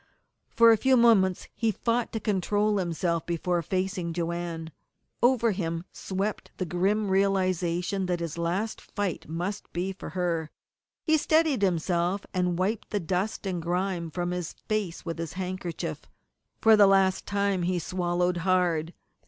For 0.49 0.71
a 0.71 0.77
few 0.77 0.97
moments 0.97 1.47
he 1.53 1.69
fought 1.71 2.11
to 2.11 2.19
control 2.19 2.79
himself 2.79 3.23
before 3.27 3.61
facing 3.61 4.13
Joanne. 4.13 4.71
Over 5.21 5.51
him 5.51 5.85
swept 5.91 6.49
the 6.57 6.65
grim 6.65 7.09
realization 7.11 8.07
that 8.07 8.19
his 8.19 8.35
last 8.35 8.81
fight 8.81 9.29
must 9.29 9.71
be 9.73 9.93
for 9.93 10.09
her. 10.17 10.49
He 11.03 11.17
steadied 11.17 11.61
himself, 11.61 12.25
and 12.33 12.57
wiped 12.57 12.89
the 12.89 12.99
dust 12.99 13.45
and 13.45 13.61
grime 13.61 14.09
from 14.09 14.31
his 14.31 14.53
face 14.67 15.05
with 15.05 15.19
his 15.19 15.33
handkerchief. 15.33 16.07
For 16.61 16.75
the 16.75 16.87
last 16.87 17.27
time 17.27 17.61
he 17.61 17.77
swallowed 17.77 18.37
hard. 18.37 18.95